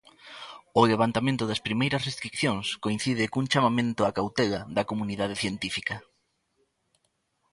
O 0.79 0.81
levantamento 0.91 1.43
das 1.47 1.63
primeiras 1.67 2.05
restricións 2.09 2.65
coincide 2.83 3.31
cun 3.33 3.45
chamamento 3.53 4.01
á 4.09 4.11
cautela 4.17 4.61
da 4.75 4.87
comunidade 4.91 5.35
científica. 5.43 5.95